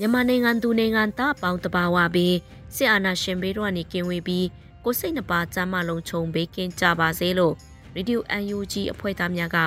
[0.00, 2.36] မြန်မာနိုင်ငံသူနိုင်ငံသားအပေါင်းတဘာဝပြီး
[2.74, 4.46] စစ်အာဏာရှင်ဘေးတို့ကနေကင်းဝေးပြီး
[4.84, 7.54] ကိုစိတ်နှပါကြမ်းမလုံးခြုံဘေးကင်းကြပါစေလို့
[7.94, 8.22] ရေဒီယို
[8.56, 9.58] UNG အဖွဲ့သားများက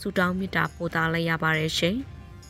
[0.00, 1.96] ဆုတောင်းမေတ္တာပို့သလိုက်ရပါတယ်ရှင်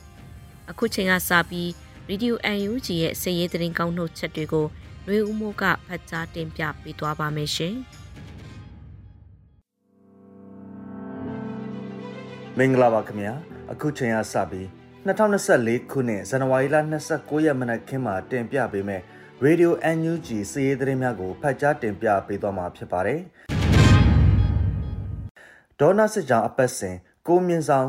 [0.71, 1.71] ။အခုချိန်ကစပြီး
[2.09, 2.39] ရေဒီယို
[2.71, 4.67] UNG ရဲ့စည်ရေးသတင်းကောင်းနှုတ်ချက်တွေကို
[5.07, 7.75] လွေဦးမိုးကဖတ်ကြားတင်ပြပေးသွားပါမယ်ရှင်။
[12.59, 13.35] မင်္ဂလာပါခင်ဗျာ
[13.73, 16.77] အခုချိန်ကစပြီး 2024ခုနှစ်ဇန်နဝါရီလ
[17.11, 19.03] 29ရက်မနက်ခင်းမှာတင်ပြပေးမယ်
[19.45, 23.21] Radio NUG စီးရီးသတင်းများကိုဖတ်ကြားတင်ပြပေးသွားမှာဖြစ်ပါတယ်။
[25.81, 26.97] ဒေါနာစစ်ကြောင်အပတ်စဉ်
[27.29, 27.89] ကိုမြင့်ဆောင်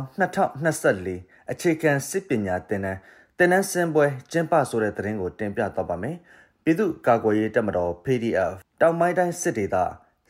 [0.69, 2.99] 2024အခြေခံစစ်ပညာသင်တန်း
[3.37, 6.15] သင်တန်းစင်ပွဲကျင်းပဆိုတဲ့သတင်းကိုတင်ပြသွားပါမယ်။
[6.63, 9.75] ပြည်သူ့ကာကွယ်ရေးတပ်မတော် PDF တောင်ပိုင်းတိုင်းစစ်ဒေသ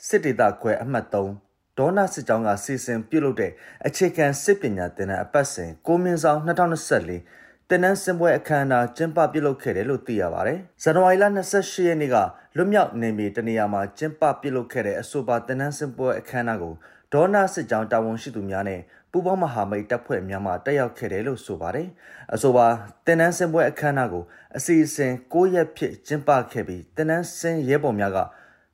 [0.07, 1.48] စစ်ဒေသခွဲအမှတ်3
[1.79, 3.51] ဒေါနာစစ်ကြောင်းကစီစဉ်ပြုလုပ်တဲ့
[3.87, 12.15] အခြေခံစစ်ပညာသင်တန်းအပတ်စဉ်ကိုမင်းဆောင်2024တင်နန်းစင်ပွဲအခမ်းအနားကျင်းပပြုလုပ်ခဲ့တယ်လို့သိရပါတယ်။ဇန်နဝါရီလ28ရက်နေ့က
[12.57, 16.73] လွတ်မြောက်နေမီတနေရာမှာကျင်းပပြုလုပ်ခဲ့တဲ့အဆိုပါတင်နန်းစင်ပွဲအခမ်းအနားကို
[17.13, 21.87] ဒေါနာစစ်ကြောင်းတာဝန်ရှိသူများနဲ့ပူးပေါင်းမဟာမိတ်တပ်ဖွဲ့များမှတက်ရောက်ခဲ့တယ်လို့ဆိုပါတယ်။
[22.33, 22.67] အဆိုပါ
[23.05, 24.23] တင်နန်းစင်ပွဲအခမ်းအနားကို
[24.57, 28.17] အစီအစဉ်9ရက်ဖြစ်ကျင်းပခဲ့ပြီးတင်နန်းစင်ရဲဘော်များက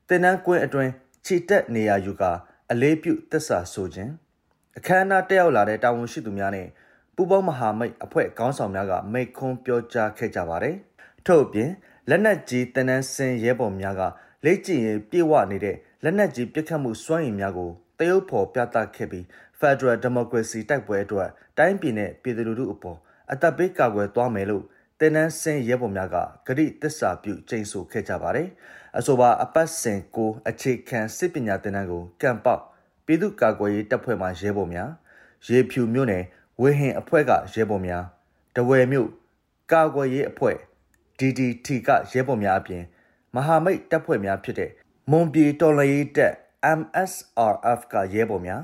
[0.10, 0.92] တင်နန်းကွင်းအတွင်း
[1.26, 2.32] ခြေတက်နေရာယူကာ
[2.72, 4.12] အလေးပြုသစ္စာဆိုခြင်း
[4.78, 6.68] အခမ်းအနားတက်ရောက်လာတဲ့တာဝန်ရှိသူများနဲ့
[7.16, 10.76] ပူးပေါင်းမဟာမိတ်အဖွဲ့ခေါင်းဆောင်များကမိတ်ခွန်းပြောကြားခဲ့ကြပါတယ်။
[11.26, 11.72] ထို့အပြင်
[12.10, 14.02] လက်နက်ကြီးတနန်းစင်ရဲဘော်များက
[14.46, 19.24] လေ့ကျင့်ရေးပြေဝနေတဲ့လက်နက်ကြီးပစ်ခတ်မှုစွမ်းရည်များကိုတရုတ်ဖော်ပြသခဲ့ပြီး
[19.60, 22.98] Federal Democracy တိုက်ပွဲအတွက်တိုင်းပြည်နဲ့ပြည်သူလူထုအပေါ်
[23.32, 24.64] အသက်ပေးကာကွယ်သွားမယ်လို့
[25.00, 26.16] တင်နန်းစင်ရဲဘော်များက
[26.58, 28.48] ဂရိတစ္ဆာပြုကျိန်ဆိုခဲ့ကြပါတယ်။
[28.98, 32.62] အဆိုပါအပတ်စဉ်ကိုအခြေခံစစ်ပညာသင်တန်းကိုကံပေါက်
[33.06, 34.90] ပြည်သူ့ကာကွယ်ရေးတပ်ဖွဲ့မှရဲဘော်များ
[35.48, 36.24] ရေဖြူမြို့နယ်
[36.62, 38.04] ဝေဟင်အဖွဲ့ကရဲဘော်များ
[38.56, 39.10] တဝယ်မြို့
[39.72, 40.58] ကာကွယ်ရေးအဖွဲ့
[41.20, 42.84] DDT ကရဲဘော်များအပြင်
[43.36, 44.72] မဟာမိတ်တပ်ဖွဲ့များဖြစ်တဲ့
[45.12, 46.34] မွန်ပြည်တော်လှန်ရေးတပ်
[46.80, 48.62] MSRF ကရဲဘော်များ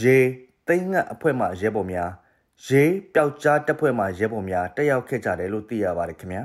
[0.00, 0.18] ရေ
[0.66, 2.10] သိန်းငတ်အဖွဲ့မှရဲဘော်များ
[2.66, 6.42] ရေးပျောက်ကြားတပ်ဖွဲ့မှရဲဘော်များတက်ရောက်ခဲ့ကြတယ်လို့သိရပါတယ်ခင်ဗျာ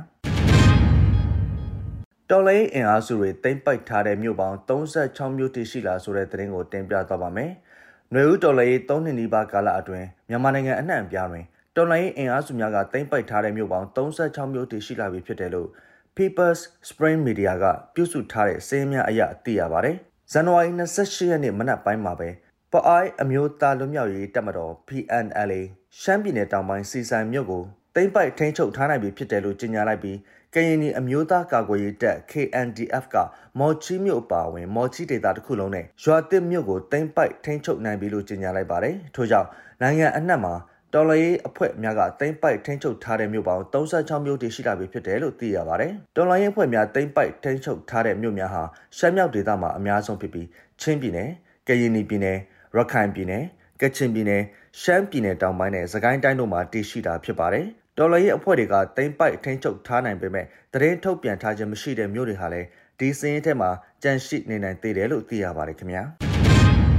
[2.30, 7.52] တော်လိုင်းအင်အားစုတွေတိမ့်ပိုက်ထားတဲ့မြို့ပေါင်း36မြို့တည်ရှိလာဆိုတဲ့သတင်းကိုတင်ပြသွားပါမယ်။
[8.12, 15.70] ຫນွေဦးတော်လိုင်း3နှစ်နီးပါးကာလအတွင်းမြန်မာနိုင်ငံအနှံ့အပြားတွင်တော်လိုင်းအင်အားစုများကတိမ့်ပိုက်ထားတဲ့မြို့ပေါင်း36မြို့တည်ရှိလာပြီဖြစ်တယ်လို့
[16.18, 19.96] People's Spring Media ကပြုစုထားတဲ့စာရင်းများအရသိရပါတယ်။
[20.32, 22.30] ဇန်နဝါရီ28ရက်နေ့မနက်ပိုင်းမှာပဲ
[22.74, 25.62] ပအိုင်အမျိုးသားလွတ်မြောက်ရေးတပ်မတော် PNLA
[26.02, 27.64] ရှမ်းပြည်နယ်တောင်ပိုင်းစီဆိုင်မြို့ကို
[27.96, 30.18] တိမ့်ပိုက်ထိန်းချုပ်ထားနိုင်ပြီဖြစ်တယ်လို့ကြေညာလိုက်ပြီး
[30.54, 33.16] ကရင်နီအမျိုးသားကာကွယ်ရေးတပ် KNDF က
[33.60, 39.48] မော်ချီမြို့အပါအဝင် မော်ချီဒေသတစ်ခုလုံးနဲ့ရွာတစ်မြို့ကိုတိမ့်ပိုက်ထိန်းချုပ်နိုင်ပြီလို့ကြေညာလိုက်ပါတယ်။ထို့ကြောင့်
[39.82, 40.54] နိုင်ငံအနှံ့မှာ
[40.94, 48.64] တော်လှန်ရေးအဖွဲ့များကတိမ့်ပိုက်ထိန်းချုပ်ထားတဲ့မြို့ပေါင်း36မြို့တည်ရှိလာပြီဖြစ်တယ်လို့သိရပါတယ်။တော်လှန်ရေးအဖွဲ့များတိမ့်ပိုက်ထိန်းချုပ်ထားတဲ့မြို့များဟာ
[48.98, 50.48] ရှမ်းမြောက်ဒေသမှာအများဆုံးဖြစ်ပြီး
[50.82, 51.30] ချင်းပြည်နယ်၊
[51.68, 52.38] ကရင်နီပြည်နယ်
[52.78, 53.44] ရခိုင်ပြည်နယ်
[53.82, 54.44] ကချင်ပြည်နယ်
[54.82, 57.66] ရှမ်းပြည်နယ်တောင်ပိုင်းနဲ့စကိုင်းတိုင်းတို့မှာတည်ရှိတာဖြစ်ပါတယ်။
[57.98, 62.68] တော်လှန်ရေးအဖွဲ့တွေကတိမ့်ပိုက်ထိန်းချုပ်ထားနိုင်ပေမဲ့သတင်းထုတ်ပြန်ထားခြင်းမရှိတဲ့မြို့တွေဟာလည်း
[63.00, 63.70] ဒီစင်းရဲထဲမှာ
[64.04, 66.04] ကြန့်ရှိနေနိုင်သေးတယ်လို့သိရပါတယ်ခင်ဗျာ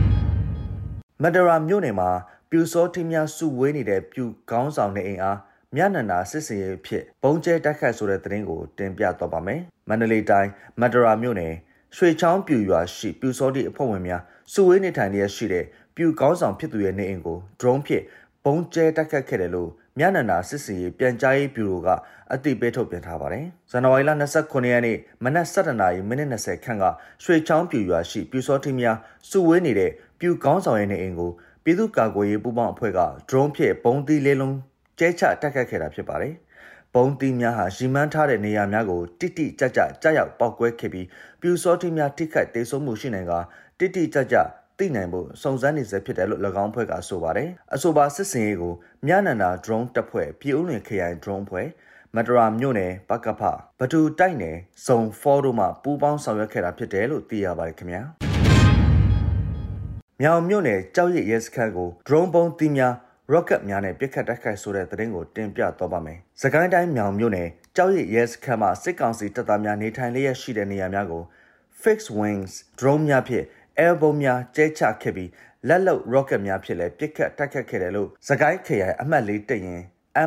[1.23, 2.11] ။မဒရာမြို့နယ်မှာ
[2.51, 5.39] ပြူစောထင်းများစုဝေးနေတဲ့ပြူကောင်းဆောင်တဲ့အိမ်အား
[5.77, 10.51] မြနန္ဒာစစ်စင်ရေးဖြစ်ဘုံကျဲတက်ခတ်ဆိုတဲ့သတင်းကိုတင်ပြတော့ပါမယ်။မန္တလေးတိုင်း
[10.81, 11.55] မဒရာမြို့နယ်
[11.97, 15.65] ရွှေချောင်းပြူရွာရှိပြူစောတိအဖွဲ့ဝင်များစုဝေးနေထိုင်နေရရှိတဲ့
[15.97, 18.05] ပြူကောင်းဆောင်ဖြစ်သူရဲ့နေအိမ်ကို drone ဖြင့်
[18.45, 21.89] ဘုံကျဲတိုက်ခတ်ခဲ့တယ်လို့မြနန္ဒာစစ်စီရေးပြန်ကြားရေးဗျူရိုက
[22.33, 24.11] အသိပေးထုတ်ပြန်ထားပါတယ်။ဇန်နဝါရီလ
[24.41, 26.85] 29ရက်နေ့မနက်7:00နာရီမိနစ်20ခန့်က
[27.25, 28.97] ရွှေချောင်းပြူရွာရှိပြူစောထင်းများ
[29.31, 31.31] စုဝေးနေတဲ့ပြူကောင်းဆောင်ရဲ့နေအိမ်ကို
[31.65, 34.57] ပြည်သူ့ကာကွယ်ရေးပူးပေါင်းအဖွဲ့က drone ဖြင့်ဘုံသီးလေးလုံး
[34.99, 36.35] ကျဲချတက်ခတ်ခဲ့တာဖြစ်ပါတယ်။
[36.97, 41.07] ဘုံတီးများဟာရီမန်းထားတဲ့နေရာများကိုတိတိကျကျကြားရောက်ပောက်ကွဲခဲ့ပြီး
[41.41, 43.33] ပြူစောတိများထိခိုက်ဒေဆုံးမှုရှိနိုင်က
[43.79, 44.37] တိတိကျကျ
[44.79, 48.75] သိနိုင်ဖို့စုံစမ်းနေစေဖြစ်တယ်လို့၎င်းဖွဲ့ကဆိုပါတယ်။အဆိုပါစစ်စင်ရေးကို
[49.07, 51.69] မြနန္ဒာ drone တပ်ဖွဲ့ပြည်ဦးလွင်ခရိုင် drone ဖွဲ့
[52.15, 53.43] မတရာမြို့နယ်ပကဖ
[53.79, 54.57] ဘတူတိုက်နယ်
[54.87, 58.03] စုံဖောတို့မှပူးပေါင်းဆောင်ရွက်ခဲ့တာဖြစ်တယ်လို့သိရပါတယ်ခင်ဗျာ
[60.21, 62.95] မြောင်မြို့နယ်ကြောက်ရည်ရဲစခန်းကို drone ပုံးတီးများ
[63.33, 71.23] rocket များနဲ့ပစ်ခတ်တိုက်ခိုက်ဆိုတဲ့သတင်းကိုတင်ပြတော့ပါမယ်။ စကိုင်းတိုင်းမြောင်မြို့နယ်ကြောက်ရည်ရဲစခန်းမှာစစ်ကောင်စီတပ်သားများနေထိုင်လျက်ရှိတဲ့နေရာများကို
[71.83, 73.45] fixed wings drone များဖြင့်
[73.85, 75.31] air bomb များကျဲချခဲ့ပြီး
[75.69, 79.81] လက်လုံ rocket များဖြင့်လည်းပစ်ခတ်တိုက်ခတ်ခဲ့တယ်လို့စကိုင်းခရိုင်အမှတ်၄တရင်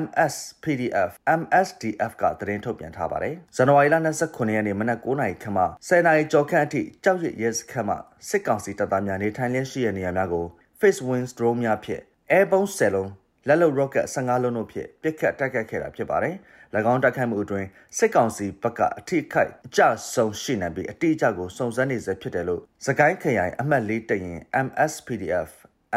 [0.03, 3.95] MSPDF MSDF ကသတင်းထုတ်ပြန်ထားပါတယ်။ဇန်နဝါရီလ
[4.25, 7.95] 29ရက်နေ့မနက်9:00နာရီခန့်မှ10:00နာရီကျော်ခန့်အထိကြောက်ရရဲစခန်းမှ
[8.29, 10.45] စစ်ကောင်စီတပ်သားများနေထိုင်လျက်ရှိတဲ့နေရာများကို
[10.79, 12.01] Face Wings drone များဖြင့်
[12.37, 13.09] Airborne 10လုံး
[13.47, 16.35] လက်လုံ rocket 15လုံးတို့ဖြင့်ပစ်ခတ်တိုက်ခိုက်ခဲ့တာဖြစ်ပါတယ်။၎
[16.91, 17.67] င်းတိုက်ခိုက်မှုအတွင်း
[17.97, 19.81] စစ်ကောင်စီဘက်ကအထိခိုက်အကျ
[20.13, 25.49] ဆုံးရှိနေပြီးအတိအကျကိုစုံစမ်းနေဆဲဖြစ်တယ်လို့စကိုင်းခရိုင်အမှတ်၄တရင် MSPDF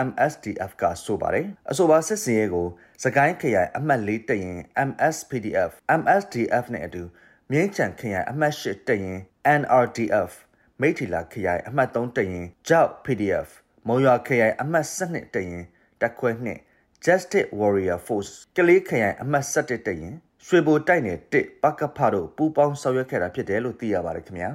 [0.08, 2.66] MSDF ကဆိုပါတယ်အဆိုပါစစ်စင်ရေးကို
[3.04, 4.58] စကိုင်းခရိုင်အမှတ်၄တရင်
[4.88, 5.70] MSPDF
[6.00, 7.02] MSDF နဲ့အတူ
[7.50, 9.18] မြင်းချံခရိုင်အမှတ်၈တရင်
[9.60, 10.32] NRDF
[10.80, 13.48] မိထီလာခရိုင်အမှတ်3တရင်ကြောက် PDF
[13.86, 15.62] မုံရွာခရိုင်အမှတ်7တရင်
[16.00, 16.60] တက်ခွဲနှင့်
[17.06, 20.14] Justice Warrior Force ကလေးခရိုင်အမှတ်7တရင်
[20.46, 24.50] ရွှေဘိုတိုက်နယ်1ပကဖတို့ပူးပေါင်းဆောင်ရွက်ခဲ့တာဖြစ်တယ်လို့သိရပါတယ်ခင်ဗျာ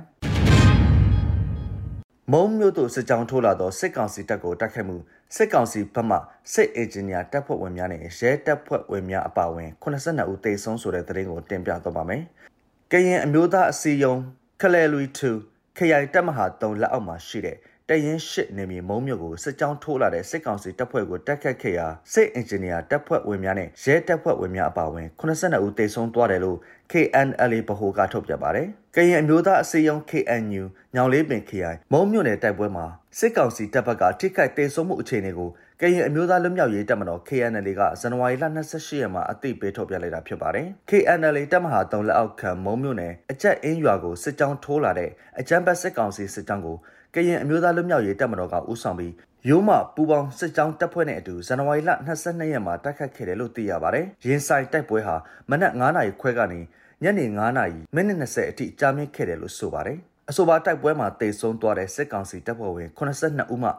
[2.31, 4.97] မုံမျိုးတို့စစ်ကြောင်းထိုးလာသောစစ်ကောင်စီတပ်ကိုတိုက်ခိုက်မှု
[5.35, 6.17] စစ်ကောင်စီဘက်မှ
[6.53, 12.21] စစ်အင်ဂျင်နီယာတပ်ဖွဲ့ဝင်များနဲ့ရဲတပ်ဖွဲ့ဝင်များအပါအဝင်82ဦးသေဆုံးဆိုတဲ့သတင်းကိုတင်ပြသွားပါမယ်။
[12.91, 14.19] ကရင်အမျိုးသားအစည်းအရုံး
[14.61, 14.99] ခလဲလူ
[15.39, 17.57] 2ခရိုင်တပ်မဟာ3လက်အောက်မှာရှိတဲ့
[17.91, 26.57] တရင်ရှစ်နေမြေမုံမြို့ကိုစစ်ကြောင်းထိုးလာတဲ့စစ်ကောင်စီတပ်ဖွဲ့ကိုတက်ခတ်ခဲ့ရာစစ်အင်ဂျင်နီယာတပ်ဖွဲ့ဝင်များနဲ့ရဲတပ်ဖွဲ့ဝင်များအပါအဝင်82ဦးသေဆုံးသွားတယ်လို့
[26.91, 30.63] KNLA ဗဟိုကထုတ်ပြန်ပါတယ်။ကရင်အမျိုးသားအစည်းအရုံး KNU
[30.95, 32.85] ညောင်လေးပင် KI မုံမြို့နယ်တိုက်ပွဲမှာ
[33.19, 35.49] စစ်ကောင်စီတပ်ဘက်ကထိခိုက်ဒေဆုံးမှုအခြေအနေကို
[35.81, 45.09] ကရင်အမျိုးသားလွတ်မြောက်ရေးတပ်မတော် KNL ကဇန်နဝါရီလ28ရက်မှာအသိပေးထုတ်ပြန်လိုက်တာဖြစ်ပါတယ်။ KNL တပ်မဟာ3လက်အောက်ခံမုံမြို့နယ်အကြက်အင်းရွာကိုစစ်ကြောင်းထိုးလာတဲ့
[45.39, 46.77] အကြမ်းဖက်စစ်ကောင်စီစစ်ကြောင်းကို
[47.15, 49.13] ကရင်အမျိုးသားလွတ်မြောက်ရေးတပ်မတော်ကဦးဆောင်ပြီး
[49.49, 51.91] ရိုးမပူပေါင်းစစ်ကြောင်းတပ်ဖွဲ့နဲ့အတူဇန်နဝါရီလ
[52.21, 55.15] 22ရက်မှာတိုက်ခတ်ခဲ့တယ်လို့သိရပါတယ်။ရင်ဆိုင်တိုက်ပွဲဟာ
[55.49, 56.59] မနက်9:00နာရီခွဲကနေ
[57.03, 59.97] ညနေ9:00နာရီမိနစ်20အထိကြာမြင့်ခဲ့တယ်လို့ဆိုပါတယ်။
[60.29, 63.69] အဆိုပါတိုက်ပွဲမှာတေဆုံးသွားတဲ့စစ်ကောင်စီတပ်ဖွဲ့ဝင်82ဦးမှ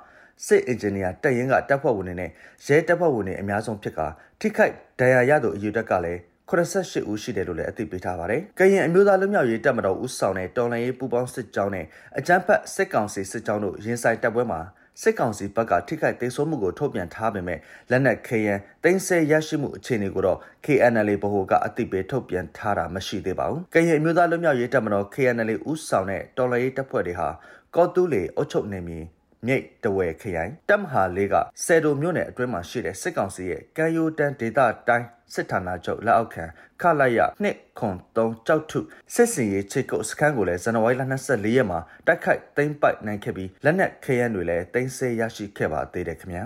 [0.46, 2.30] စစ်အင်ဂျင်နီယာတပ်ရင်းကတပ်ဖွဲ့ဝင်တွေနဲ့
[2.66, 4.00] ရဲတပ်ဖွဲ့ဝင်တွေအများဆုံးဖြစ်က
[4.40, 11.86] ထိခိုက်ဒဏ်ရာရသူအယူတက်ကလည်း 88ဦးရှိတယ်လို့လည်းအသိပေးထားပါတယ်။ကရင်အမျိုးသားလူမျိုးရေးတပ်မတော်ဦးဆောင်တဲ့တော်လှန်ရေးပူးပေါင်းစစ်ကြောင်းနဲ့
[12.18, 14.60] အကြမ်းဖက်စစ်ကောင်စီစစ်ကြောင်းတို့ရင်ဆိုင်တပ်ပွဲမှာ
[15.02, 17.58] စစ်ကောင်စီဘက်ကထိခိုက်ဒေဆုံးမှုကိုထုတ်ပြန်ထားပေမဲ့
[17.90, 18.54] လက်နက်ခဲယံ
[18.84, 27.28] တင်းဆဲရရှိမှုအခြေအနေကိုတော့ KNL ဗဟိုကအသိပေးထုတ်ပြန်ထားတာမရှိသေးပါဘူး။ကရင်အမျိုးသားလူမျိုးရေးတပ်မတော် KNL ဦးဆောင်တဲ့တော်လှန်ရေးတပ်ဖွဲ့တွေဟာ
[27.74, 29.04] ကော့တူးလေအုပ်ချုပ်နေမည်
[29.46, 31.34] မြိတ်တဝဲခရိုင်တပ်မဟာလေးက
[31.64, 34.58] ဆယ်တိုမြို့နယ်အတွင်းမှာရှိတဲ့စစ်ကောင်စီရဲ့ကံယိုတန်ဒေသ
[34.88, 36.44] တိုင်း စစ်ဌာနချုပ်လက်အောက်ခံ
[36.80, 38.78] ခလိုက်ရနှစ်ခွန်3ကြောက်ထု
[39.14, 46.44] စစ်စင်ရေးချိတ်ကုတ်စခန်းကိုလည်းဇန်နဝါရီလ24ရက်မှာတိုက်ခိုက်သိမ်းပိုက်နိုင်ခဲ့ပြီးလက်နက်ခဲယမ်းတွေလည်းတင်ဆက်ရရှိခဲ့ပါသေးတယ်ခင်ဗျာ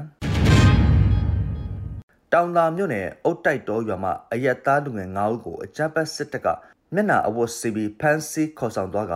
[2.32, 6.46] တောင်သာမြို့နယ်အုတ်တိုက်တော်ရွာမှာအရက်သားလူငယ်9ဦးကိုအကြမ်းဖက်စစ်တပ်က
[6.94, 9.14] မျက်နှာအဝတ်စီပြီးဖမ်းဆီးခေါ်ဆောင်သွားက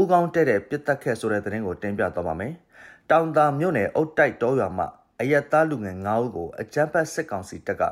[0.00, 2.52] ဥကောင်းတဲ့တဲ့ပြစ်တက်ခဲ့ဆိုတဲ့သတင်းကိုတင်ပြသွားပါမယ်။
[3.10, 4.86] တောင်သာမြို့နယ်အုတ်တိုက်တော်ရွာမှာ
[5.20, 7.82] အရက်သားလူငယ်9ဦးကိုအကြမ်းဖက်စစ်ကောင်စီတပ်က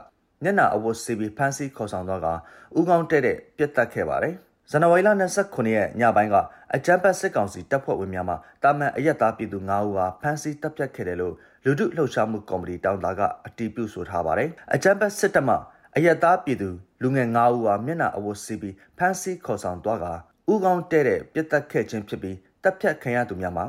[0.42, 2.28] မျက်နှာအဝတ်စီပြီးဖမ်းဆီးခေါ်ဆောင်သွားက
[2.78, 4.34] ဥကောင်းတဲ့တဲ့ပြစ်တက်ခဲ့ပါတယ်။
[4.70, 6.36] ဇန်နဝါရီလ29ရက်ညပိုင်းက
[6.74, 11.34] အကြမ်းဖက်စစ်ကောင်စီတပ်ဖွဲ့ဝင်များမှတာမန်အရက်သားပြည်သူ9ဦးဟာဖမ်းဆီးတပ်ဖြတ်ခဲ့တယ်လို့
[11.64, 15.56] လူထုလှုပ်ရှားမှုကော်မတီတောင်သာကအတည်ပြုဆိုထားပါတယ်။အကြမ်းဖက်စစ်တပ်မှ
[15.96, 16.68] အရက်သားပြည်သူ
[17.02, 20.06] လူငယ်9ဦးဟာမျက်နှာအဝတ်စီပြီးဖမ်းဆီးခေါ်ဆောင်သွားက
[20.52, 23.66] ဥကောင်းတဲ့တဲ့ပြစ်တက်ခဲ့ခြင်းဖြစ်ပြီးတပ်ဖြတ်ခံရသူများမှာ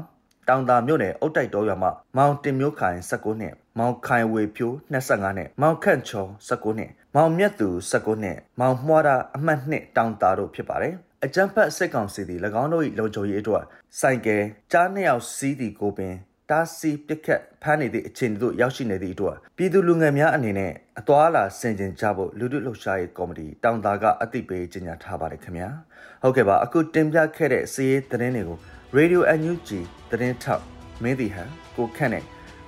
[0.48, 10.94] တောင်တာမြို့နယ်အုတ်တိုက်တော်ရွာမှာမောင်တင်မျိုးခိုင်19နှစ် မောင်ခိုင်ဝေဖြိုး25နှစ်မောင်ခန့်ချော19နှစ်မောင်မြတ်သူ19နှစ်မောင်မှွားတာအမှတ်2တောင်တာတို့ဖြစ်ပါတယ်
[11.26, 13.64] အကြံဖတ်စစ်ကောင်စီသည်၎င်းတို့၏လုံခြုံရေးအတွက်
[14.00, 14.38] စိုက်ကဲ
[14.72, 16.14] ကြားနှစ်ယောက်စီးသည်ကိုပင်
[16.50, 25.70] တားဆီးပစ်ခတ်ဖမ်းနေသည့်အခြေအနေသို့ရောက်ရှိနေသည့်အတွက်ပြည်သူလူငယ်များအနေနဲ့အသွာလာဆင်ခြင်ကြဖို့လူထုလှုပ်ရှားရေးကော်မတီတောင်သာကအသိပေးကြေညာထားပါတယ်ခင်ဗျာ
[26.22, 28.58] ဟုတ်ကဲ့ပါအခုတင်ပြခဲ့တဲ့စီးရေးသတင်းတွေကို
[28.98, 29.70] Radio NUG
[30.12, 30.64] သတင်းထောက်
[31.04, 32.24] မင်းတီဟန်ကိုခန့်နဲ့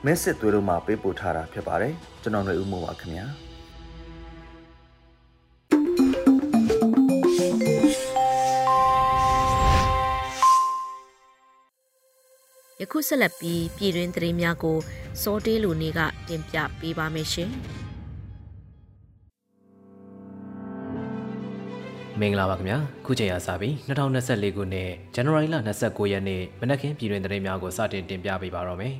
[0.05, 3.25] မင်းစစ်သွေးတို့မှပေးပို့ထားတာဖြစ်ပါတယ်ကျွန်တော်ຫນွေဦးမိုးပါခင်ဗျာ
[12.81, 14.77] ယခုဆက်လက်ပြီးပြည်တွင်းသတင်းများကို
[15.21, 17.49] စောတေးလူနေကတင်ပြပေးပါမယ်ရှင်။
[22.19, 28.95] မင်္ဂလာပါခင်ဗျာခုချိန်ရစပြီး2024ခုနှစ်ဇန်နဝါရီလ29ရက်နေ့မနက်ခင်းပြည်တွင်သတင်းများကိုစတင်တင်ပြပေးပါတော့မယ်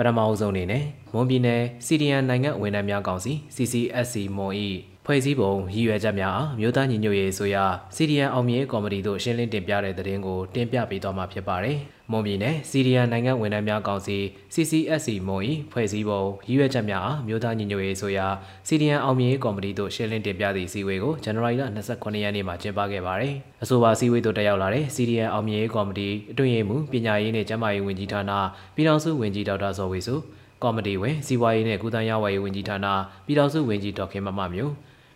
[0.00, 4.54] ပထမအဆုံးအနေနဲ့မွန်ပြည်နယ်စီဒီအန်နိုင်ငံဝန်ထမ်းများကောင်စီ CCSC မွန်၏
[5.06, 7.64] ဖွဲ့စည်းပုံရည်ရွယ်ချက်များအားမြို့သားညီညွတ်ရေးဆိုရာ
[7.96, 11.76] CDN အောင်မြင်ကော်မတီတို့ရှင်းလင်းတင်ပြတဲ့သတင်းကိုတင်ပြပေးသွားမှာဖြစ်ပါတယ်။
[12.12, 14.18] မွန်ပြည်နယ် CDN နိုင်ငံဝန်ထမ်းများကောင်စီ
[14.54, 18.26] CCSC မွန်၏ဖွဲ့စည်းပုံရည်ရွယ်ချက်များအားမြို့သားညီညွတ်ရေးဆိုရာ
[18.68, 21.62] CDN အောင်မြင်ကော်မတီတို့ရှင်းလင်းတင်ပြသည့်အစည်းအဝေးကိုဇန်နဝါရီလ
[21.92, 28.32] 29ရက်နေ့မှာကျင်းပခဲ့ပါတယ်။အဆိုပါအစည်းအဝေးသို့တက်ရောက်လာတဲ့ CDN အောင်မြင်ကော်မတီအတွင်းရေးမှူးပညာရေးနှင့်ကျန်းမာရေးဝန်ကြီးဌာန
[28.74, 30.14] ပြည်ထောင်စုဝန်ကြီးဒေါက်တာဇော်ဝေစု
[30.62, 32.86] ကော်မတီဝင်စီဝါရေးနဲ့ကုသရေးဝါရေးဝန်ကြီးဌာန
[33.26, 34.72] ပြည်ထောင်စုဝန်ကြီးဒေါက်ခင်မမမျိုး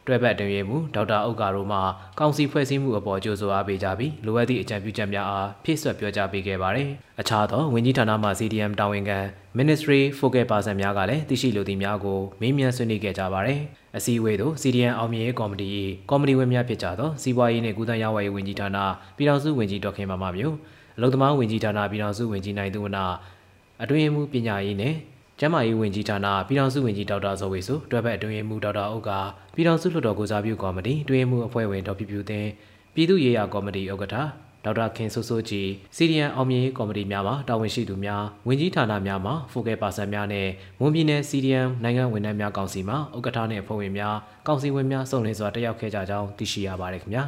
[0.06, 1.78] တွဲဘက်တင်ရမှုဒေါက်တာအုပ်ကာတို့မှ
[2.18, 6.88] ကောင်စီဖွဲ့စည်းမှုအပေါ်ကြိုးဆိုအားပေးကြပြီးလိုအပ်သည့်အကြံပြုချက်များအားဖြည့်ဆွတ်ပြောကြားပေးခဲ့ပါတယ်။
[7.20, 9.18] အခြားသောဝန်ကြီးဌာနမှ CDM တာဝန်ခံ
[9.58, 13.60] Ministry Focal Person များကလည်းသိရှိလိုသည့်များကိုမေးမြန်းဆွေးနွေးခဲ့ကြပါတယ်။
[13.96, 15.68] အစည်းအဝေးသို့ CDM အောင်မြင်ရေးကော်မတီ၏
[16.10, 18.78] ကော်မတီဝင်များဖြစ်ကြသောစီးပွားရေးနှင့်ကုသရေးဝါရေးဝန်ကြီးဌာန
[19.16, 20.56] ပြည်ထောင်စုဝန်ကြီးဒေါက်ခင်မမမျိုး
[20.96, 23.04] အလုံသမားဝန်ကြီးဌာနပြည်ထောင်စုဝန်ကြီးနိုင်သူဝနာ
[23.82, 24.96] အတွင်းမှုပညာရေးနှင့်
[25.40, 29.10] ကျန်းမာရေးဝန်ကြီးဌာနပြည်ထောင်စုဝန်ကြီးဒေါက်တာဇော်ဝေစုတွဲဘက်အတွင်းရေးမှူးဒေါက်တာအုပ်က
[29.54, 32.50] ပြည်ထောင်စုလွှတ်တော်ကိုစားပြုကော်မတီတွဲရေးမှူးအဖွဲ့ဝင်ဒေါက်ပြပြူသိန်း
[32.94, 34.16] ပြည်သူ့ရေးရာကော်မတီဥက္ကဋ္ဌ
[34.64, 40.48] ဒေါက်တာခင်စိုးစိုးကြည်စီရီယန်အောင်မြင်ရေးကော်မတီများမှတာဝန်ရှိသူများဝန်ကြီးဌာနများမှဖိုကယ်ပါဆန်များနဲ့
[40.80, 47.24] ဝန်ပြည်နယ်စီရီယန်နိုင်ငံဝန်ထမ်းများကောင်စီမှဥက္ကဋ္ဌနဲ့အဖွဲ့ဝင်များကောင်စီဝင်များစုံလင်စွာတက်ရောက်ခဲ့ကြကြောင်းသိရှိရပါတယ်ခင်ဗျာ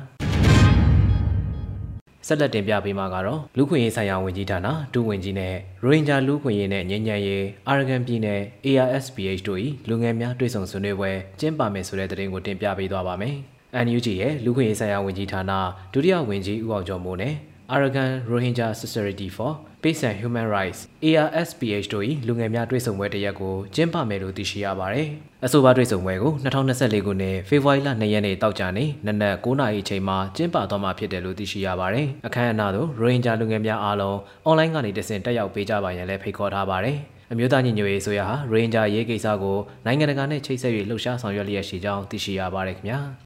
[2.26, 13.34] ဆက်လက်တင်ပြပေးမှာကတော့လူခွင့်ရေးဆိုင်ရာဝန်ကြီးဌာနဒုဝန်ကြီးနဲ့ရိုဟင်ဂျာလူခွင့်ရေးနဲ့ငြိမ်းချမ်းရေးအာရဂန်ပြည်နယ် ARSPH တို့၏လူငယ်များတွေ့ဆုံဆွေးနွေးပွဲကျင်းပမယ်ဆိုတဲ့သတင်းကိုတင်ပြပေးသွားပါမယ်။
[13.86, 15.52] NUG ရဲ့လူခွင့်ရေးဆိုင်ရာဝန်ကြီးဌာန
[15.92, 17.34] ဒုတိယဝန်ကြီးဦးအောင်ကျော်မိုးနဲ့
[17.68, 25.08] Arakan Rohingya Society for Peace and Human Rights ARSPH တို့၏လူငယ်များတွေ့ဆုံပွဲတစ်ရက်ကိုကျင်းပမယ်လို့သိရှိရပါတယ်။
[25.44, 36.96] အဆိုပါတွေ့ဆုံပွဲကို2024ခုနှစ်ဖေဖော်ဝါရီလ2ရက်နေ့တောက်ကြနေ့နနက်9:00နာရီအချိန်မှာကျင်းပသွားမှာဖြစ်တယ်လို့သိရှိရပါတယ်။အခမ်းအနားသို့ Rohingya လူငယ်များအားလုံးအွန်လိုင်းကနေတဆင့်တက်ရောက်ပေးကြပါရန်လည်းဖိတ်ခေါ်ထားပါတယ်။
[37.32, 43.00] အမျိုးသားညီညွတ်ရေးဆိုရဟာရိုဟင်ဂျာရေးကိစ္စကိုနိုင်ငံတကာနဲ့ချိတ်ဆက်၍လှုပ်ရှားဆောင်ရွက်လျက်ရှိကြောင်းသိရှိရပါတယ်ခင်ဗျာ။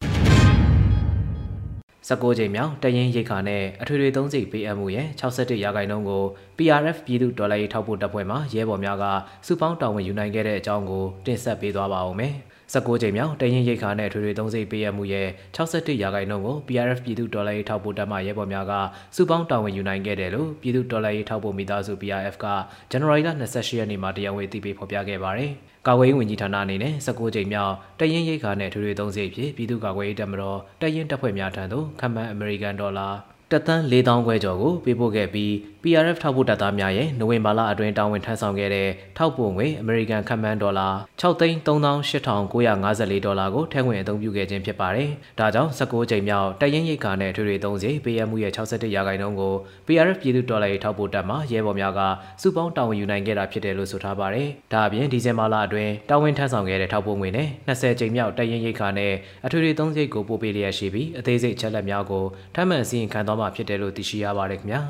[2.08, 6.24] 19ကြိမ်မြောက်တရင်ရိတ်ခါနဲ့အထွေထွေသုံးစိတ်ပေးအပ်မှုရဲ့61ရာခိုင်နှုန်းကို
[6.56, 9.04] PRF ပြည်သူဒေါ်လာရေးထောက်ပို့တပ်ဖွဲ့မှရဲဘော်များက
[9.46, 12.34] စုပေါင်းတာဝန်ယူနိုင်ခဲ့တဲ့အကြောင်းကိုတင်ဆက်ပေးသွားပါဦးမယ်။
[12.72, 18.72] 19ကြိမ်မြောက်တရင်ရိတ်ခါနဲ့ထွေထွေသုံးစိတ်ပေးရမှုရဲ့61ရာခိုင်နှုန်းကို PRF ပြည်သူဒေါ်လာရေးထောက်ပို့တပ်မှရဲဘော်များက
[19.16, 22.46] စုပေါင်းတာဝန်ယူနိုင်ခဲ့တယ်လို့ပြည်သူဒေါ်လာရေးထောက်ပို့မိသားစု PRF က
[22.90, 25.50] ဇန်နဝါရီလ28ရက်နေ့မှာတရားဝင်သိပေးဖော်ပြခဲ့ပါတယ်။
[25.86, 33.08] ကာကွယ်ရေးဝန်ကြီးဌာနအနေနဲ့19ကြိမ်မြောက်တရင်ရိတ်ခါနဲ့ထွေထွေသုံးစိတ်ဖြစ်ပြည်သူ့ကာကွယ်ရေးတပ်မတော်တရင်တပ်ဖွဲ့များထံသို့ခန့်မှန်းအမေရိကန်ဒေါ်လာ
[33.52, 35.50] တက်သန်း၄000ခွဲကျော်ကိုပေးပို့ခဲ့ပြီး
[35.82, 40.88] PRF ထောက်ပို့တပ်သားများရဲ့နိုဝင်ဘာလအတွင်းတာဝန်ထမ်းဆောင်ခဲ့တဲ့ထောက်ပို့ငွေအမေရိကန်ခန့်မှန်းဒေါ်လာ
[41.20, 49.54] 6,38,954ဒေါ်လာကိုထည့်ဝင်အသုံးပြုခဲ့ခြင်းဖြစ်ပါတယ်။ဒါကြောင့်19ကြိမ်မြောက်တရင်ရိတ်ခါနဲ့ထွေထွေသုံးစီပေးရမှုရဲ့61ရာခိုင်နှုန်းကို
[49.86, 52.00] PRF ပြည်သူဒေါ်လာရေးထောက်ပို့တပ်မှရဲဘော်များက
[52.42, 59.12] စုပေါင်းတာဝန်ယူနိုင်ခဲ့တာဖြစ်တယ်လို့ဆိုထားပါတယ်။ဒါအပြင်ဒီဇင်ဘာလအတွင်းတာဝန်ထမ်းဆောင်ခဲ့တဲ့ထောက်ပို့ငွေနဲ့20ကြိမ်မြောက်တရင်ရိတ်ခါနဲ့
[59.46, 64.80] အထွေထွေသုံးစိတ်ကိုပို့ပေးလျက်ရှိပြီးအသေးစိတ်ချက်လက်များကိုထပ်မံအစီရင်ခံသွားမှာဖြစ်တယ်လို့သိရှိရပါတယ်ခင်ဗျာ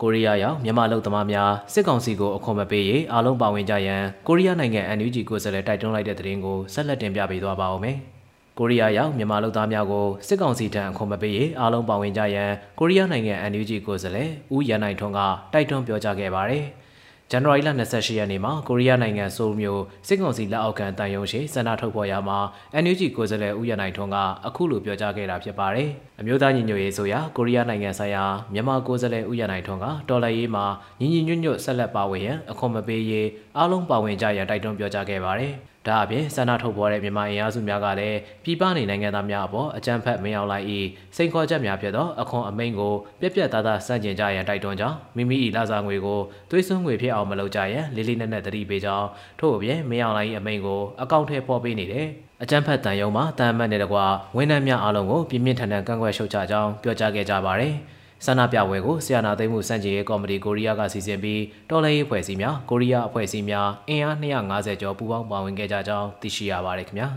[0.00, 7.96] ကိုရီးယားရောက်မြန်မာလူသမားများစစ်ကောင်စီကိုအခွန်မပေးရေးအားလုံးပါဝင်ကြရန်ကိုရီးယားနိုင်ငံ NUG ကိုယ်စားလှယ်တိုက်တွန်းလိုက်တဲ့သတင်းကိုဆက်လက်တင်ပြပေးသွားပါဦးမယ်။
[8.58, 15.20] ကိုရီးယားရောက်မြန်မာလူသားများကိုစစ်ကောင်စီထံအခွန်မပေးရေးအားလုံးပါဝင်ကြရန်ကိုရီးယားနိုင်ငံ NUG ကိုယ်စားလှယ်ဦးရန်နိုင်ထွန်းက
[15.52, 16.64] တိုက်တွန်းပြောကြားခဲ့ပါတယ်။
[17.30, 22.38] ဇန်နဝါရီလ28ရက်နေ့မှာကိုရီးယားနိုင်ငံဆိုးမြို့စစ်ကောင်စီလက်အောက်ခံတန်ယုံရှိစန္ဒထုတ်ဖော်ရမှာ
[22.82, 24.16] NUG ကိုယ်စားလှယ်ဦးရနိုင်ထွန်းက
[24.46, 25.88] အခုလိုပြောကြားခဲ့တာဖြစ်ပါတယ်။
[26.20, 30.64] အမျိုးသားညီညွတ်ရေးဆိုရာကိုရီးယားနိုင်ငံဆိုင်ရာမြန်မာကိုယ်စားလှယ်ဦးရနိုင်ထွန်းကတော်လှန်ရေးမှာ
[31.00, 35.54] ညီညီညွတ်ညွတ်ဆက်လက်ပါဝင်ရန်အခွန်မပေးရေးအားလုံးပါဝင်ကြရန်တိုက်တွန်းပြောကြားခဲ့ပါတယ်။
[35.86, 40.66] ဒါအပြင်ဆန္ဒထုတ်ပေါ်တဲ့မြန်မာအင်အားစုများကလည်းပြည်ပနေနိုင်ငံသားများအပေါ်အကြမ်းဖက်မင်းအောင်လိုက်၏
[41.16, 49.06] စိန်ခေါ်ချက်များဖြစ်သောအခွန်အမိန့်ကိုပြက်ပြက်သားသားစန့်ကျင်ကြရန်တိုက်တွန်းကြောင်းမိမိ၏လာစားငွေကိုသွေးစွန်းငွေဖြစ်အောင်မလုပ်ကြရန်လေးလေးနက်နက်သတိပေးကြောင်း
[49.40, 52.06] ထို့အပြင်မင်းအောင်လိုက်၏အမိန့်ကိုအကောင့်ထဲပေါ်ပေးနေတယ်
[52.42, 53.98] အကြမ်းဖက်တန်ယုံမှာတန်အမတ်နဲ့တကွ
[54.36, 57.74] ဝန်ထမ်းများအားလုံးကိုပြင်းပြင်းထန်ထန်ကန့်ကွက်ရှုတ်ချကြောင်းပြောကြားခဲ့ကြပါတယ်။
[58.26, 67.08] ဆန္ဒပြပွဲကိုဆီယနာသိမ်းမှုစန့်ကျင်ရေးကော်မတီကိုရီးယားကစီစဉ်ပြီးတော်လှန်ရေးအဖွဲ့အစည်းများကိုရီးယားအဖွဲ့အစည်းများအင်အား250ကျော်ပူးပေါင်းပါဝင်ခဲ့ကြကြောင်းသိရှိရပါတယ်ခင်ဗျာ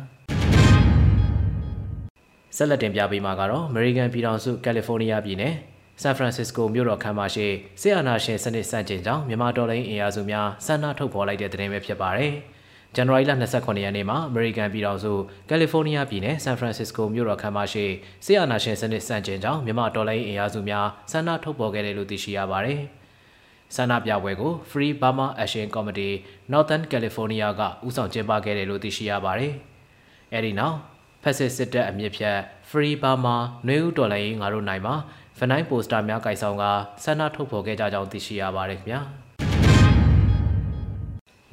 [2.55, 5.53] ဆက်လက်တင်ပြပေးမှာကတော့ American ပြည်ထောင်စုကယ်လီဖိုးနီးယားပြည်နယ်
[6.01, 7.47] ဆန်ဖရန်စစ္စကိုမြို့တော်ခမ်းမရှိ
[7.81, 12.33] ဆီယနာရှင်စနစ်စန့်ကျင်ကြောင်းမြန်မာတော်လှန်ရေးအင်အားစုများဆန္ဒထုတ်ဖော်လိုက်တဲ့သတင်းပဲဖြစ်ပါတယ်။
[12.97, 15.13] ဇန်နဝါရီလ29ရက်နေ့မှာအမေရိကန်ပြည်ထောင်စု
[15.49, 17.85] ကယ်လီဖိုးနီးယားပြည်နယ်ဆန်ဖရန်စစ္စကိုမြို့တော်ခမ်းမရှိ
[18.25, 22.79] ဆီယနာရှင်စနစ်စန့်ကျင်ကြောင်းမြန်မာတော်လိုင်းအင်အားစုများဆန္ဒထုတ်ဖော်ခဲ့တယ်လို့သိရှိရပါတယ်။
[23.75, 26.15] ဆန္ဒပြပွဲကို Free Burma Action Committee
[26.51, 29.53] Northern California ကဦးဆောင်ကျင်းပခဲ့တယ်လို့သိရှိရပါတယ်။
[30.33, 30.77] အဲဒီနောက်
[31.23, 32.37] ဖက်စစ်စစ်တပ်အမြင့်ဖြတ်
[32.69, 33.35] Free Burma
[33.67, 34.95] နှွေဦးတော်လိုင်းငါတို့နိုင်မှာ
[35.39, 36.63] ဖနိုင်းပိုစတာများကိုင်ဆောင်က
[37.03, 39.01] ဆန္ဒထုတ်ဖော်ခဲ့ကြကြောင်းသိရှိရပါတယ်ခင်ဗျာ။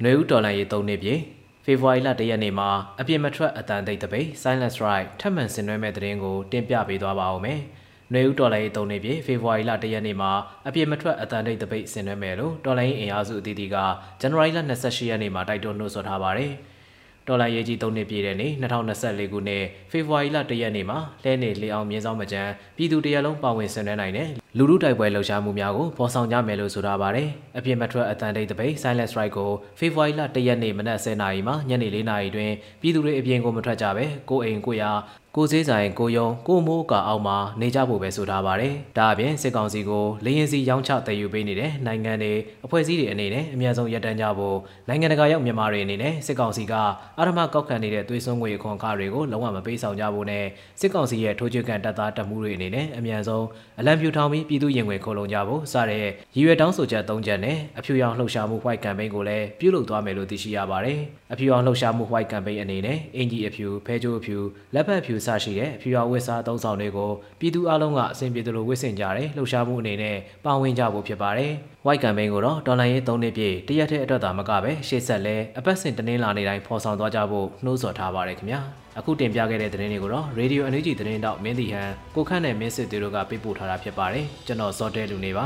[0.03, 1.21] နှွေဦးတော်လိုင်းရေး၃နှစ်ပြည့်
[1.65, 7.59] ဖေဖော်ဝါရီလ၁ရက်နေ့မှာအပြစ်မထွက်အတန်သိပ်တပိတ် Silent Strike ထပ်မံဆင်နွှဲမဲ့တဲ့ရင်ကိုတင်ပြပေးသွားပါဦးမယ်။
[8.13, 10.31] နှွေဦးတော်လိုင်းရေး၃နှစ်ပြည့်ဖေဖော်ဝါရီလ၁ရက်နေ့မှာ
[10.67, 13.75] အပြစ်မထွက်အတန်သိပ်တပိတ်ဆင်နွှဲမယ်လို့တော်လိုင်းအင်အားစုအသီးသီးက
[14.21, 16.51] ဇန်နဝါရီလ28ရက်နေ့မှာတိုက်တွန်းနှိုးဆော်ထားပါတယ်။
[17.27, 22.41] ဒေါ်လာရေးကြီး၃နှစ်ပြည့်တဲ့နေ့2024ခုနှစ်ဖေဖော်ဝါရီလ၁ရက်နေ့မှာလဲနေလေအောင်မြင်းဆောင်မကြံ
[22.77, 34.91] ပြည်သူတရလုံးပါဝင်ဆင်နွှဲနိုင်တဲ့ လူလူတိုက်ပွဲလှုပ်ရှားမှုများကိုပေါ်ဆောင်ကြမယ်လို့ဆိုထားပါတယ်။အပြစ်မထွက်အတန်တိတ်တပိတ် Silent Strike ကိုဖေဖော်ဝါရီလ၁ရက်နေ့မနက်10:00နာရီမှညနေ4:00နာရီတွင်ပြည်သူတွေအပြင်ကိုမထွက်ကြဘဲကိုအိမ်ကိုရာ
[35.37, 42.33] ကိုစေးဆိုင်ကိုယုံကိုမိုးကာအောက်မှာနေကြဖို့ပဲဆိုထားပါတယ်။ဒါအပြင်စစ်ကောင်စီကိုလေရင်စီရောင်းချတည်ယူပေးနေတဲ့နိုင်ငံတွေ
[42.65, 44.57] အဖွဲ့အစည်းတွေအနေနဲ့အများဆုံးရပ်တန်းကြဖို့
[44.87, 46.73] နိုင်ငံတကာရောက်မြန်မာတွေအနေနဲ့စစ်ကောင်စီက
[47.17, 50.45] အာရမကောက်ခံနေတဲ့သွေးစွန်းငွေခွန်ခါတွေကိုလုံးဝမပေးဆောင်ကြဖို့နဲ့
[50.79, 53.45] စစ်ကောင်စီရဲ့ထိုးချွေကန်တပ်သားတပ်မှုတွေအနေနဲ့အများဆုံး
[53.79, 56.11] အလံပြူထောင်ပြီးပြည်သူရင်ဝင်ခိုးလုံကြဖို့စတဲ့ရည်
[56.45, 60.99] ရွယ်တောင်းဆိုချက်၃ချက်နဲ့အဖြူရောင်လှုပ်ရှားမှု White Campaign ကိုလည်းပြုလုပ်သွားမယ်လို့သိရှိရပါတယ်။
[61.33, 64.37] အဖြူရောင်လှုပ်ရှားမှု White Campaign အနေနဲ့အင်ဂျီအဖြူဖဲချိုးအဖြူ
[64.73, 71.53] လက်ဖက်ဖြူစရှိတဲ့အဖြူရောင်ဝတ်စားသုံးဆောင်တွေကိုပြည်သူအလုံးကအစဉ်ပြေသလိုဝတ်ဆင်ကြတယ်လှုပ်ရှားမှုအနေနဲ့ပါဝင်ကြဖို့ဖြစ်ပါတယ်။
[71.87, 78.59] White Campaign ကိုတော့ဒေါ်လာရေး၃နှစ်ပြည့်တရက်တဲ့အတွက်သာမကပဲရှေ့ဆက်လဲအပတ်စဉ်တနင်္လာနေ့တိုင်းဖော်ဆောင်သွားကြဖို့နှိုးဆော်ထားပါတယ်ခင်ဗျာ။
[78.99, 85.45] အခုတင်ပြခဲ့တဲ့သတင်းတွေကိုတော့ Radio NUG သတင်းတောက်မင်းတီဟန်ကိုခန့်နဲ့မင်းစစ်တွေတို့ကပေးပို့ထားတာဖြစ်ပါတယ်ကျွန်တော်စောတဲလူနေပါ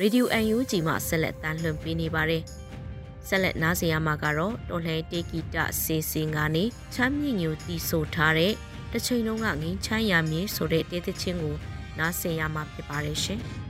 [0.00, 2.44] ရေဒီယို UNG မှာဆက်လက်တမ်းလွှင့်ပေးနေပါတယ်။
[3.26, 8.52] ဆက်လက်နားဆင်ရမှာကတော့တော်လှန်တေဂီတစေစင်ကနေချမ်းမြေ့ညိုတီဆိုထားတဲ့
[8.92, 11.56] တစ်ချိန်လုံးကငင်းချမ်းရမြေဆိုတဲ့တေးသချင်းကို
[11.98, 13.42] နားဆင်ရမှာဖြစ်ပါတယ်ရှင်။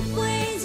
[0.00, 0.57] se.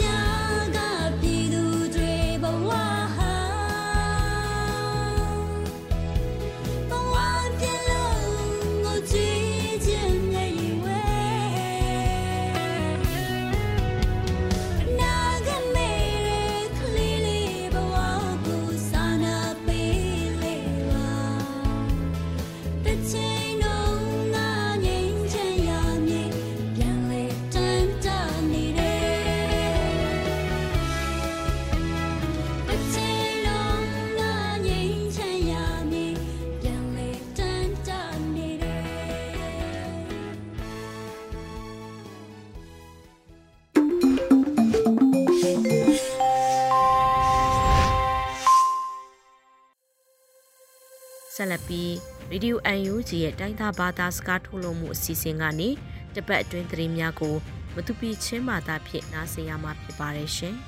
[51.43, 51.89] ဆက်လက်ပြီး
[52.31, 55.69] Radio UNG ရဲ့တိုင်းသားဘာသာစကားထုတ်လွှင့်မှုအစီအစဉ်ကနေ
[56.15, 57.35] တပတ်အတွင်းသတင်းများကို
[57.75, 60.55] မတူပီချင်းမာသာဖြင့်နားဆင်ရမှာဖြစ်ပါတယ်ရှင်။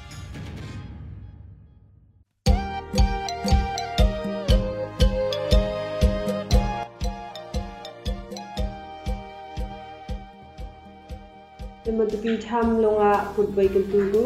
[11.98, 14.26] မတပီထမ်လုံငါကုတ်ဘိုင်ကတူဂူ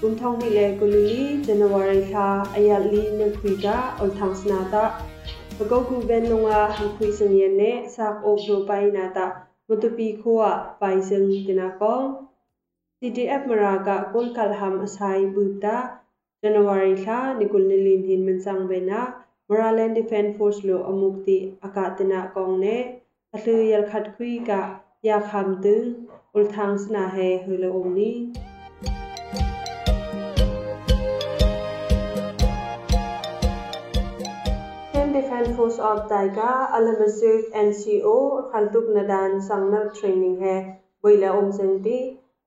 [0.00, 1.08] ကုမ်ထောင်းနီလေကုလီ
[1.44, 4.84] ဇန်နဝါရီခါအယလီနခွီတာအလ်ထန်စနာတာ
[5.62, 9.26] ပကောကူဘန်လုံငါဟခွီစင်ယနေစာအိုဘလိုပိုင်နာတာ
[9.68, 12.00] မတပီခိုအပိုင်စင်တနာကော
[12.98, 15.76] CDF မရာကကုလကလဟမ်အဆိုင်ဘူတာ
[16.40, 19.00] ဇန်နဝါရီခါနီကုလနီလင်ဟင်မန်ဆောင်ဘေနာ
[19.48, 22.76] Moraland Defense Force lo amukti akatina kong ne
[23.34, 24.60] atlu yal khat khui ka
[25.08, 25.86] ya kham tung
[26.36, 28.10] ul thang sna he hule omni
[35.40, 36.48] and force of दाइगा
[36.78, 38.14] अलमसिक N C O
[38.52, 40.56] खालतुक नदान संगना ट्रेनिंग है
[41.04, 41.98] बैला ओम सेंटी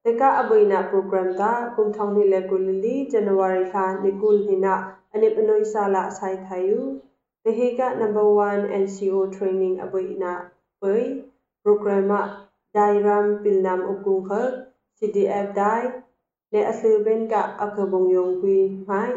[0.06, 4.76] लेका अबैना प्रोग्राम दा कुमथांनि लेगुलली जनवरी था निकुल हिना
[5.16, 6.92] अनिप नोई साला साइ थायु
[7.46, 10.36] लेहेगा नंबर 1 एनसीओ ट्रेनिंग अबैना
[10.82, 11.00] बै
[11.66, 12.22] प्रोग्रामा
[12.76, 14.44] दाइराम पिलनाम उकुंग ख
[15.02, 15.92] CDF dai
[16.54, 19.12] le asil ben ka akabong yong kui mai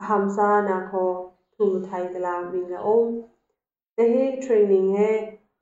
[0.00, 1.29] hamsa na kho
[1.60, 3.08] tu thai tala minga om
[3.96, 5.08] te he training he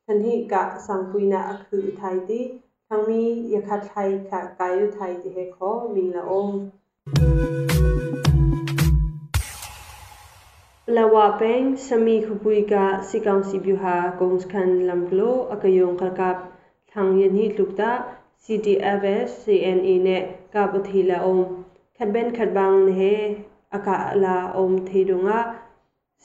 [0.06, 2.36] than hi ka sang puina akhu thai ti
[2.90, 3.22] thang mi
[3.54, 6.52] yakha thai kha kayu thai ti he kho minga om
[10.98, 16.46] lawa peng sami khupui ka sikang sibu ha kongskan lamglo akayong kalkap
[16.94, 17.90] thang yen hi lukta
[18.44, 20.22] CDFS CNE เนี่ย
[20.54, 21.38] กาบทีละอม
[21.96, 23.02] ขัดเบนขัดบางเนเฮ
[23.72, 25.40] อากาลาอมทีดงะ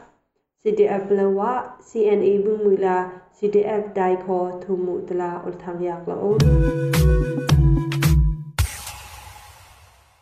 [0.63, 6.37] cdf lawa cna bumula cdf dai kho thumu tla ul thang yak la om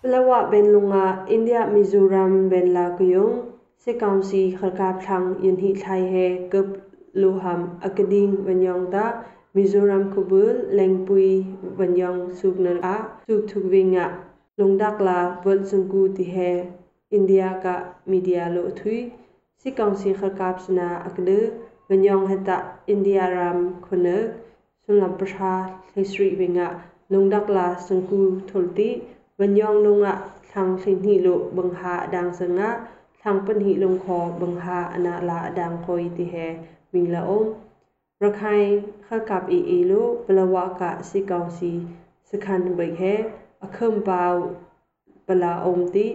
[0.04, 3.36] lawa ben lunga india mizoram ben la kuyong
[3.78, 6.68] se kaunsi khalka thang yin hi thai he kup
[7.14, 9.24] luham akading wanyong ta
[9.56, 11.46] mizoram kubul lengpui
[11.78, 12.96] vanyong suknar a
[13.28, 14.06] suk thukvinga
[14.58, 16.52] lungdak la bol sungku ti he
[17.18, 17.76] india ka
[18.12, 19.00] media lo thui
[19.62, 21.40] sikang si khakap sna akde
[21.90, 22.58] vanyong heta
[22.94, 24.18] india ram khone
[24.84, 25.54] sunlam prasha
[25.96, 26.68] hisri vinga
[27.12, 28.90] lungdak la sungku tholti
[29.40, 30.14] vanyong lunga
[30.52, 32.70] thang thin hi lo bangha dang sanga
[33.24, 36.48] thang pan hi long kho bangha ana la dang khoi ti he
[36.94, 37.46] mingla om
[38.24, 38.68] ရခိုင်
[39.08, 41.72] ခကပ်အီအီလိုဘလဝကစီကောင်စီ
[42.30, 43.14] စခန်ဝိခဲ
[43.66, 44.28] အခုံပေါ
[45.28, 46.08] ပလာအုံတီ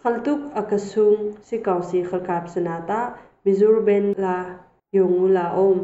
[0.00, 1.10] ခလတုကအကဆုံ
[1.46, 3.00] စီကောင်စီခကပ်စနာတာ
[3.44, 4.38] မီဇူရဘန်လာ
[4.96, 5.74] ယုံလာအုံ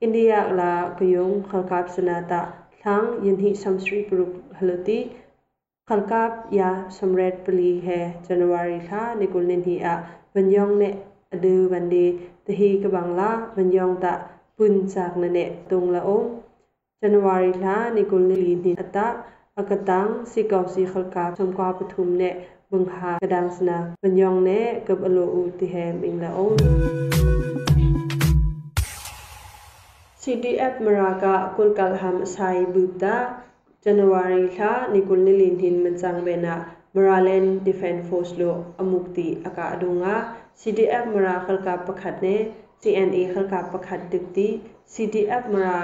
[0.00, 2.40] အိန္ဒိယလာကယုံခလကပ်စနာတာ
[2.84, 4.26] ทั้งยินหิสัมสรีปรุ
[4.58, 5.00] ฮัลติ
[5.88, 7.88] ขาลกับยาสมเร็จปลีเฮ
[8.26, 9.94] จันวารีค่ะในกุลนินหิอะ
[10.34, 10.84] บันยองเน
[11.32, 12.06] อดือบันดี
[12.46, 14.14] ตะฮีกบังลาบันยองตะ
[14.56, 16.24] punchak na ne tung la om
[17.02, 19.06] January la ni gul ni li ni ata
[19.60, 22.30] akatang si kaw si khalka chom kwa pathum ne
[22.70, 26.54] bungha kadang sna panyong ne kap alo u ti hem ing la om
[30.22, 33.14] CDF Maraka Kulkalham Sai Bubda
[33.84, 36.54] January la ni gul ni li ni manchang be na
[36.94, 40.14] Maraland Defense Force lo amukti aka adunga
[40.60, 42.36] CDF Marakal ka pakhat ne
[42.84, 44.48] TNA ขากาประคัดดึกดี
[44.92, 45.80] CDF มรา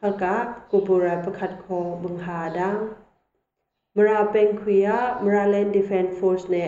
[0.00, 0.34] ขากา
[0.70, 2.76] กูบูราประคัดคอบังหาดัง
[3.96, 6.64] มราเป็นคุยะมราเลนดิเฟนฟอร์สเน่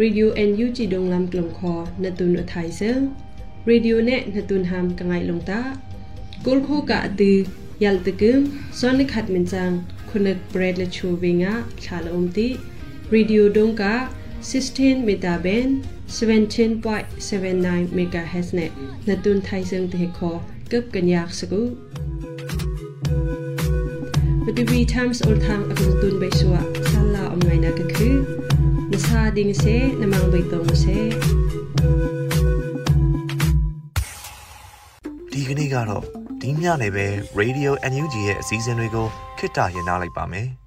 [0.00, 2.90] radio and ug dong lam klong kho natun uthai se
[3.70, 5.60] radio ne natun ham kangai longta
[6.44, 7.32] kul kho ka ati
[7.84, 8.38] yal tekum
[8.80, 9.74] sonic khat min chang
[10.10, 12.48] khunak bread le chu winga thala omti
[13.14, 13.94] radio dong ka
[14.42, 18.70] 16 meter band 17.79 megahertz နဲ့
[19.08, 20.38] နတွန်ထိုင်စံတဲ့ခေါ်
[20.70, 21.62] ကပ်ကညက်စကူ
[24.44, 28.08] ပတိဗီ times all time အခုတွန်ဘေဆွာဆလာအမိုင်နာကခု
[28.92, 30.98] နစာဒင်းစေနမန်ဘိတုံစေ
[35.32, 36.04] ဒီကနေ့ကတော့
[36.40, 37.06] ဒီညနေပဲ
[37.40, 39.06] Radio NUG ရဲ့အစည်းအဝေးကို
[39.38, 40.48] ခਿੱတရရနိုင်ပါမယ်။